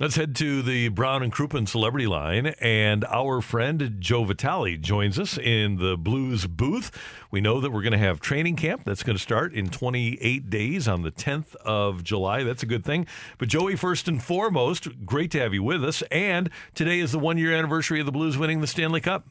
[0.00, 5.20] Let's head to the Brown and Crouppen celebrity line, and our friend Joe Vitale joins
[5.20, 6.90] us in the Blues booth.
[7.30, 10.50] We know that we're going to have training camp that's going to start in 28
[10.50, 12.42] days on the 10th of July.
[12.42, 13.06] That's a good thing.
[13.38, 16.02] But Joey, first and foremost, great to have you with us.
[16.10, 19.28] And today is the one-year anniversary of the Blues winning the Stanley Cup.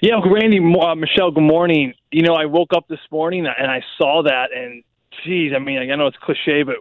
[0.00, 1.32] Yeah, Randy, uh, Michelle.
[1.32, 1.92] Good morning.
[2.12, 4.84] You know, I woke up this morning and I saw that, and
[5.24, 6.76] geez, I mean, I know it's cliche, but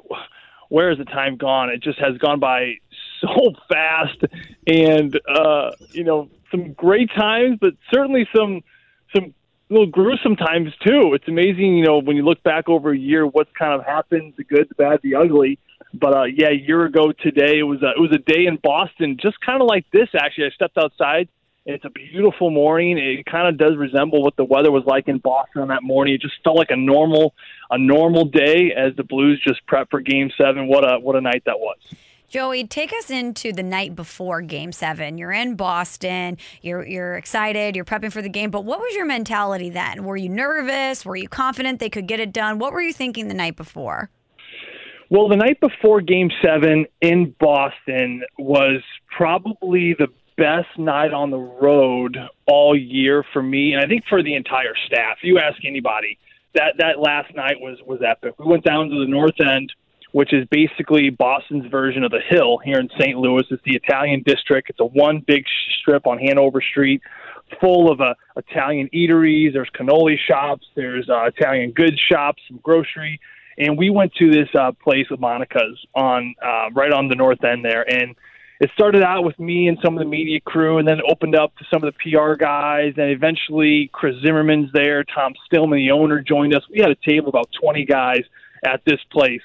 [0.70, 1.70] where has the time gone?
[1.70, 2.76] It just has gone by
[3.22, 4.22] so fast,
[4.66, 8.62] and uh, you know some great times, but certainly some
[9.16, 9.34] some
[9.70, 11.14] little gruesome times too.
[11.14, 14.34] It's amazing, you know, when you look back over a year, what's kind of happened:
[14.38, 15.60] the good, the bad, the ugly.
[15.94, 18.58] But uh, yeah, a year ago today, it was a, it was a day in
[18.62, 20.10] Boston, just kind of like this.
[20.16, 21.30] Actually, I stepped outside.
[21.70, 22.98] It's a beautiful morning.
[22.98, 26.14] It kind of does resemble what the weather was like in Boston on that morning.
[26.14, 27.36] It just felt like a normal
[27.70, 30.68] a normal day as the Blues just prep for Game Seven.
[30.68, 31.78] What a what a night that was.
[32.30, 35.18] Joey, take us into the night before Game Seven.
[35.18, 36.38] You're in Boston.
[36.62, 37.76] You're you're excited.
[37.76, 38.50] You're prepping for the game.
[38.50, 40.06] But what was your mentality then?
[40.06, 41.04] Were you nervous?
[41.04, 42.60] Were you confident they could get it done?
[42.60, 44.10] What were you thinking the night before?
[45.10, 48.82] Well, the night before Game Seven in Boston was
[49.18, 50.08] probably the
[50.38, 54.76] best night on the road all year for me, and I think for the entire
[54.86, 55.18] staff.
[55.24, 56.18] You ask anybody,
[56.54, 58.38] that that last night was was epic.
[58.40, 59.74] We went down to the North End,
[60.12, 63.18] which is basically Boston's version of the Hill here in St.
[63.18, 63.44] Louis.
[63.50, 64.70] It's the Italian district.
[64.70, 65.44] It's a one big
[65.80, 67.02] strip on Hanover Street,
[67.60, 69.54] full of uh, Italian eateries.
[69.54, 70.66] There's cannoli shops.
[70.76, 73.20] There's uh, Italian goods shops, some grocery.
[73.58, 77.44] And we went to this uh, place with Monica's on uh, right on the north
[77.44, 78.16] end there, and
[78.60, 81.56] it started out with me and some of the media crew, and then opened up
[81.58, 86.22] to some of the PR guys, and eventually Chris Zimmerman's there, Tom Stillman, the owner,
[86.22, 86.64] joined us.
[86.70, 88.22] We had a table about 20 guys
[88.66, 89.44] at this place,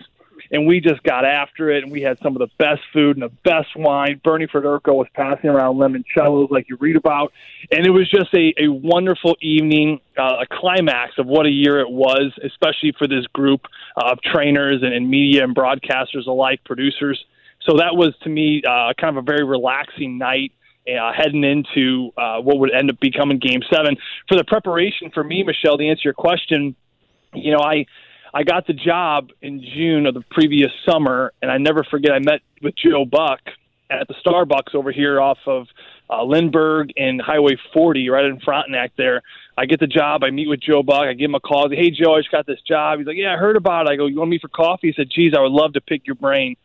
[0.51, 3.23] and we just got after it, and we had some of the best food and
[3.23, 4.19] the best wine.
[4.25, 7.35] Bernie Federko was passing around limoncellos like you read about,
[7.71, 11.81] and it was just a, a wonderful evening, uh, a climax of what a year
[11.81, 17.23] it was, especially for this group of trainers and, and media and broadcasters alike, producers
[17.67, 20.53] so that was to me uh, kind of a very relaxing night.
[20.85, 23.97] Uh, heading into uh, what would end up becoming Game Seven.
[24.27, 26.75] For the preparation for me, Michelle, to answer your question,
[27.33, 27.87] you know, I
[28.35, 32.13] I got the job in June of the previous summer, and I never forget.
[32.13, 33.41] I met with Joe Buck
[33.91, 35.67] at the Starbucks over here off of
[36.11, 38.93] uh, Lindbergh and Highway 40, right in Frontenac.
[38.97, 39.21] There,
[39.57, 40.25] I get the job.
[40.25, 41.05] I meet with Joe Buck.
[41.05, 41.67] I give him a call.
[41.67, 42.99] I say, hey, Joe, I just got this job.
[42.99, 43.91] He's like, yeah, I heard about it.
[43.91, 44.89] I go, you want me for coffee?
[44.89, 46.57] He said, geez, I would love to pick your brain.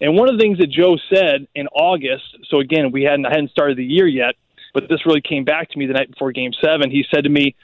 [0.00, 3.30] And one of the things that Joe said in August, so again, we hadn't I
[3.30, 4.34] hadn't started the year yet,
[4.72, 6.90] but this really came back to me the night before Game Seven.
[6.90, 7.54] He said to me,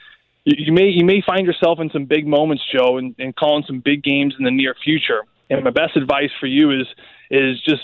[0.45, 3.79] "You may you may find yourself in some big moments, Joe, and, and calling some
[3.79, 5.23] big games in the near future.
[5.49, 6.87] And my best advice for you is
[7.31, 7.81] is just."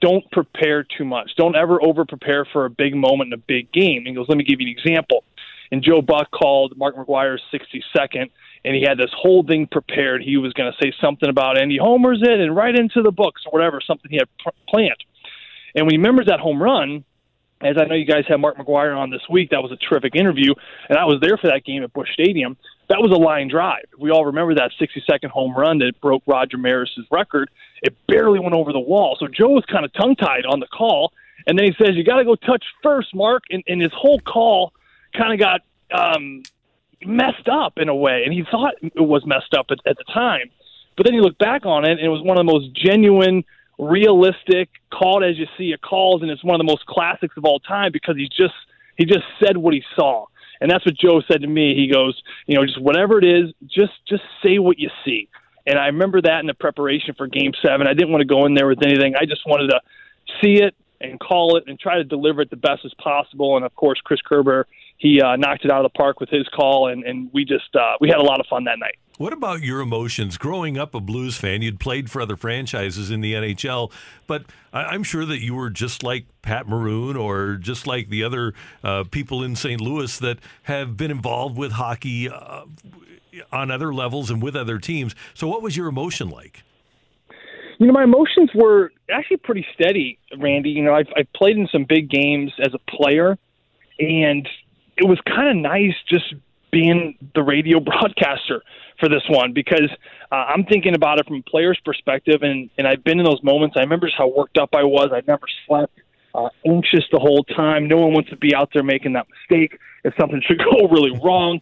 [0.00, 1.30] Don't prepare too much.
[1.34, 3.98] Don't ever over prepare for a big moment in a big game.
[3.98, 5.24] And he goes, Let me give you an example.
[5.72, 8.28] And Joe Buck called Mark McGwire's 62nd
[8.64, 10.22] and he had this whole thing prepared.
[10.22, 13.42] He was going to say something about Andy homers it and right into the books
[13.46, 14.28] or whatever, something he had
[14.68, 15.02] planned.
[15.74, 17.04] And when he remembers that home run,
[17.60, 20.14] as I know you guys had Mark McGwire on this week, that was a terrific
[20.14, 20.54] interview,
[20.88, 22.56] and I was there for that game at Busch Stadium.
[22.88, 23.86] That was a line drive.
[23.98, 27.50] We all remember that 60-second home run that broke Roger Maris's record.
[27.82, 29.16] It barely went over the wall.
[29.18, 31.12] So Joe was kind of tongue-tied on the call,
[31.46, 34.20] and then he says, "You got to go touch first, Mark." And, and his whole
[34.20, 34.72] call
[35.16, 35.60] kind of got
[35.90, 36.42] um,
[37.06, 40.04] messed up in a way, and he thought it was messed up at, at the
[40.12, 40.50] time.
[40.96, 43.44] But then you look back on it, and it was one of the most genuine,
[43.78, 47.44] realistic, called as you see it calls, and it's one of the most classics of
[47.44, 48.54] all time because he just
[48.96, 50.26] he just said what he saw,
[50.60, 51.74] and that's what Joe said to me.
[51.74, 55.28] He goes, you know, just whatever it is, just just say what you see.
[55.66, 57.86] And I remember that in the preparation for Game Seven.
[57.86, 59.14] I didn't want to go in there with anything.
[59.16, 59.80] I just wanted to
[60.42, 63.56] see it and call it and try to deliver it the best as possible.
[63.56, 66.46] And of course, Chris Kerber he uh, knocked it out of the park with his
[66.54, 68.96] call, and, and we just uh, we had a lot of fun that night.
[69.16, 70.36] What about your emotions?
[70.36, 73.92] Growing up a Blues fan, you'd played for other franchises in the NHL,
[74.26, 78.54] but I'm sure that you were just like Pat Maroon or just like the other
[78.82, 79.80] uh, people in St.
[79.80, 82.64] Louis that have been involved with hockey uh,
[83.52, 85.14] on other levels and with other teams.
[85.32, 86.64] So, what was your emotion like?
[87.78, 90.70] You know, my emotions were actually pretty steady, Randy.
[90.70, 93.38] You know, I've, I've played in some big games as a player,
[94.00, 94.48] and
[94.96, 96.34] it was kind of nice just
[96.70, 98.62] being the radio broadcaster
[99.00, 99.90] for this one because
[100.30, 103.42] uh, I'm thinking about it from a player's perspective, and and I've been in those
[103.42, 103.76] moments.
[103.76, 105.10] I remember just how worked up I was.
[105.12, 105.98] I never slept,
[106.34, 107.88] uh, anxious the whole time.
[107.88, 111.18] No one wants to be out there making that mistake if something should go really
[111.22, 111.60] wrong.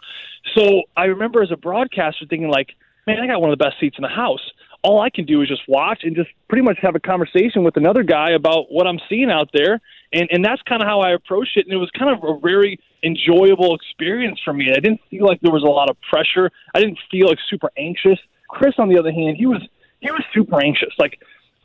[0.56, 2.70] So I remember as a broadcaster thinking like,
[3.06, 4.43] man, I got one of the best seats in the house.
[4.82, 7.76] All I can do is just watch and just pretty much have a conversation with
[7.76, 9.81] another guy about what I'm seeing out there,
[10.12, 11.67] and and that's kind of how I approached it.
[11.67, 14.70] And it was kind of a very enjoyable experience for me.
[14.70, 16.50] I didn't feel like there was a lot of pressure.
[16.75, 18.19] I didn't feel like super anxious.
[18.49, 19.62] Chris, on the other hand, he was
[20.00, 20.93] he was super anxious.
[20.99, 21.19] Like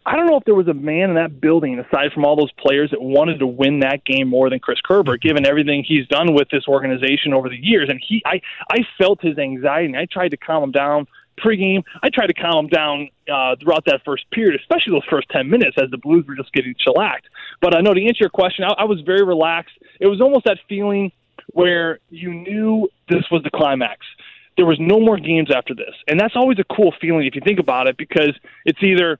[0.08, 2.52] I don't know if there was a man in that building aside from all those
[2.54, 5.28] players that wanted to win that game more than Chris Kerber, mm-hmm.
[5.28, 7.90] given everything he's done with this organization over the years.
[7.90, 8.40] And he, I,
[8.72, 9.88] I felt his anxiety.
[9.88, 11.08] and I tried to calm him down
[11.40, 11.84] pregame.
[12.04, 15.78] I tried to calm down uh, throughout that first period, especially those first ten minutes
[15.82, 17.28] as the Blues were just getting shellacked.
[17.62, 19.76] But I know to answer your question, I, I was very relaxed.
[20.00, 21.12] It was almost that feeling
[21.54, 24.06] where you knew this was the climax.
[24.58, 25.94] There was no more games after this.
[26.08, 28.34] And that's always a cool feeling if you think about it because
[28.66, 29.20] it's either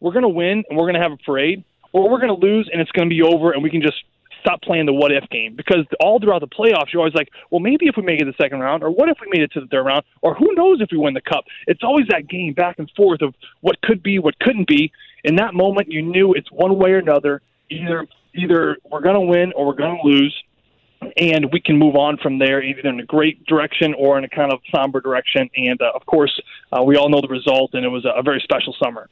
[0.00, 2.46] we're going to win and we're going to have a parade or we're going to
[2.46, 4.02] lose and it's going to be over and we can just
[4.40, 7.60] stop playing the what if game because all throughout the playoffs you're always like, well
[7.60, 9.60] maybe if we make it the second round or what if we made it to
[9.60, 11.44] the third round or who knows if we win the cup.
[11.66, 14.92] It's always that game back and forth of what could be, what couldn't be.
[15.24, 17.42] In that moment you knew it's one way or another.
[17.70, 20.44] Either either we're going to win or we're going to lose
[21.16, 24.28] and we can move on from there either in a great direction or in a
[24.28, 25.48] kind of somber direction.
[25.56, 26.40] And uh, of course,
[26.72, 29.08] uh, we all know the result, and it was a very special summer.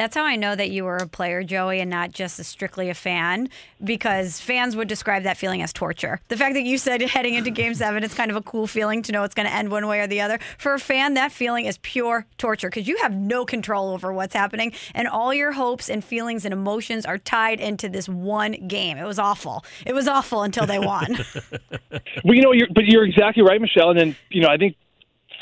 [0.00, 2.88] That's how I know that you were a player, Joey, and not just a strictly
[2.88, 3.50] a fan,
[3.84, 6.22] because fans would describe that feeling as torture.
[6.28, 9.02] The fact that you said heading into game seven, it's kind of a cool feeling
[9.02, 10.38] to know it's going to end one way or the other.
[10.56, 14.32] For a fan, that feeling is pure torture because you have no control over what's
[14.32, 18.96] happening, and all your hopes and feelings and emotions are tied into this one game.
[18.96, 19.66] It was awful.
[19.84, 21.18] It was awful until they won.
[22.24, 23.90] well, you know, you're, but you're exactly right, Michelle.
[23.90, 24.78] And then, you know, I think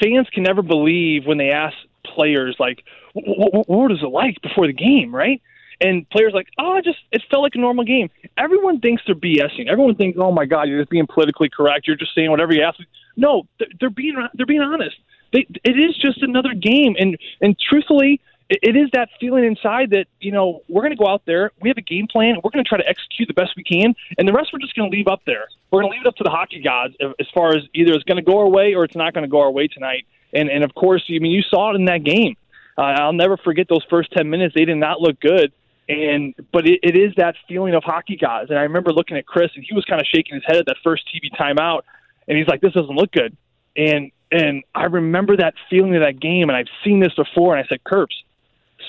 [0.02, 2.82] fans can never believe when they ask players like,
[3.26, 5.40] what, what was it like before the game, right?
[5.80, 8.10] And players like, oh, just it felt like a normal game.
[8.36, 9.68] Everyone thinks they're BSing.
[9.68, 11.86] Everyone thinks, oh my God, you're just being politically correct.
[11.86, 12.78] You're just saying whatever you ask.
[13.16, 13.46] No,
[13.80, 14.96] they're being they're being honest.
[15.32, 20.06] They, it is just another game, and and truthfully, it is that feeling inside that
[20.20, 21.52] you know we're going to go out there.
[21.60, 22.36] We have a game plan.
[22.42, 24.74] We're going to try to execute the best we can, and the rest we're just
[24.74, 25.46] going to leave up there.
[25.70, 28.04] We're going to leave it up to the hockey gods as far as either it's
[28.04, 30.06] going to go our way or it's not going to go our way tonight.
[30.32, 32.36] And and of course, I mean, you saw it in that game.
[32.78, 34.54] Uh, I'll never forget those first ten minutes.
[34.54, 35.52] They did not look good,
[35.88, 38.46] and but it, it is that feeling of hockey guys.
[38.50, 40.66] And I remember looking at Chris, and he was kind of shaking his head at
[40.66, 41.82] that first TV timeout,
[42.28, 43.36] and he's like, "This doesn't look good."
[43.76, 47.56] And and I remember that feeling of that game, and I've seen this before.
[47.56, 48.14] And I said, "Kurps,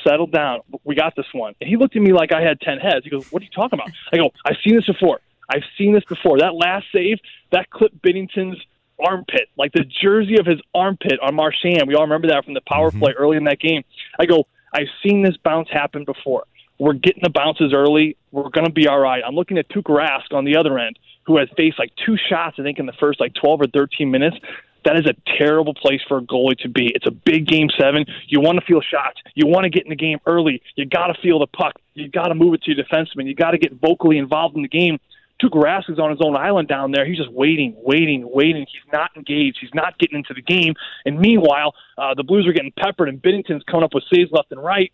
[0.08, 0.60] settle down.
[0.84, 3.06] We got this one." And he looked at me like I had ten heads.
[3.06, 5.20] He goes, "What are you talking about?" I go, "I've seen this before.
[5.52, 6.38] I've seen this before.
[6.38, 7.18] That last save,
[7.52, 8.60] that clip Binnington's
[9.04, 11.84] armpit, like the jersey of his armpit on Marchand.
[11.88, 13.00] We all remember that from the power mm-hmm.
[13.00, 13.84] play early in that game.
[14.20, 16.44] I go, I've seen this bounce happen before.
[16.78, 18.16] We're getting the bounces early.
[18.32, 19.22] We're going to be all right.
[19.26, 22.56] I'm looking at Tuukka Rask on the other end, who has faced like two shots,
[22.58, 24.38] I think, in the first like 12 or 13 minutes.
[24.86, 26.90] That is a terrible place for a goalie to be.
[26.96, 28.06] It's a big game seven.
[28.28, 29.20] You want to feel shots.
[29.36, 30.62] You want to get in the game early.
[30.76, 31.74] You got to feel the puck.
[31.96, 33.28] You got to move it to your defenseman.
[33.28, 34.98] You got to get vocally involved in the game.
[35.42, 37.06] Tuukka is on his own island down there.
[37.06, 38.66] He's just waiting, waiting, waiting.
[38.72, 39.58] He's not engaged.
[39.62, 40.74] He's not getting into the game.
[41.06, 44.52] And meanwhile, uh, the Blues are getting peppered, and Binnington's coming up with saves left
[44.52, 44.92] and right.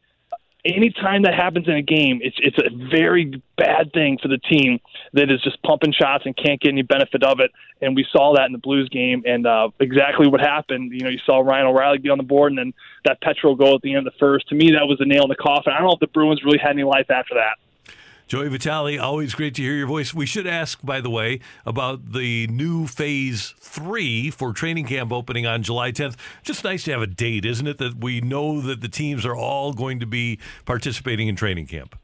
[0.64, 4.80] Anytime that happens in a game, it's it's a very bad thing for the team
[5.14, 7.52] that is just pumping shots and can't get any benefit of it.
[7.82, 10.92] And we saw that in the Blues game, and uh, exactly what happened.
[10.92, 12.74] You know, you saw Ryan O'Reilly be on the board, and then
[13.04, 14.48] that Petro goal at the end of the first.
[14.50, 15.72] To me, that was a nail in the coffin.
[15.72, 17.58] I don't know if the Bruins really had any life after that.
[18.28, 20.12] Joey Vitale, always great to hear your voice.
[20.12, 25.46] We should ask, by the way, about the new phase three for training camp opening
[25.46, 26.16] on July 10th.
[26.42, 27.78] Just nice to have a date, isn't it?
[27.78, 31.96] That we know that the teams are all going to be participating in training camp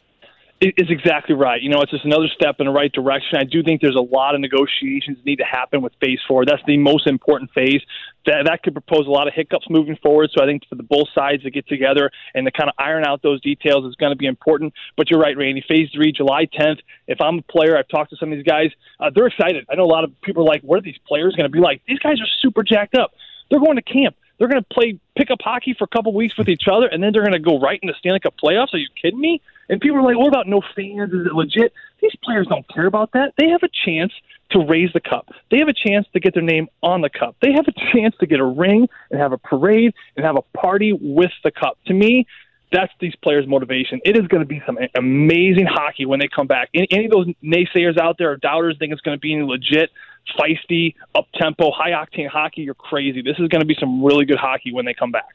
[0.62, 1.60] is exactly right.
[1.60, 3.40] You know, it's just another step in the right direction.
[3.40, 6.46] I do think there's a lot of negotiations that need to happen with phase four.
[6.46, 7.82] That's the most important phase.
[8.28, 10.30] That that could propose a lot of hiccups moving forward.
[10.32, 13.04] So I think for the both sides to get together and to kind of iron
[13.06, 14.74] out those details is going to be important.
[14.96, 15.66] But you're right, Randy.
[15.68, 16.78] Phase three, July 10th.
[17.08, 18.70] If I'm a player, I've talked to some of these guys.
[19.00, 19.66] Uh, they're excited.
[19.68, 21.60] I know a lot of people are like, "What are these players going to be
[21.60, 23.14] like?" These guys are super jacked up.
[23.50, 26.50] They're going to camp They're going to play pickup hockey for a couple weeks with
[26.50, 28.74] each other, and then they're going to go right into Stanley Cup playoffs.
[28.74, 29.40] Are you kidding me?
[29.70, 31.14] And people are like, "What about no fans?
[31.14, 31.72] Is it legit?"
[32.02, 33.36] These players don't care about that.
[33.38, 34.12] They have a chance
[34.50, 35.30] to raise the cup.
[35.52, 37.36] They have a chance to get their name on the cup.
[37.40, 40.58] They have a chance to get a ring and have a parade and have a
[40.58, 41.78] party with the cup.
[41.86, 42.26] To me,
[42.72, 44.02] that's these players' motivation.
[44.04, 46.70] It is going to be some amazing hockey when they come back.
[46.74, 49.92] Any, any of those naysayers out there or doubters think it's going to be legit,
[50.40, 52.62] feisty, up tempo, high octane hockey.
[52.62, 53.22] You're crazy.
[53.22, 55.30] This is going to be some really good hockey when they come back.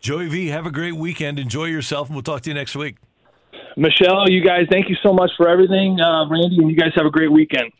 [0.00, 1.38] Joey V, have a great weekend.
[1.38, 2.96] Enjoy yourself, and we'll talk to you next week.
[3.76, 6.00] Michelle, you guys, thank you so much for everything.
[6.00, 7.72] Uh, Randy, and you guys have a great weekend.